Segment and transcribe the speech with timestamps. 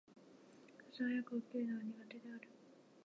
[0.91, 2.47] 朝早く起きるのが苦手である。